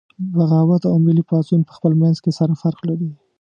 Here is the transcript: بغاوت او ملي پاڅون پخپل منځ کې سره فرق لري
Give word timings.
بغاوت 0.33 0.83
او 0.89 0.95
ملي 1.05 1.23
پاڅون 1.29 1.61
پخپل 1.69 1.93
منځ 2.01 2.17
کې 2.23 2.31
سره 2.39 2.53
فرق 2.61 2.79
لري 2.89 3.09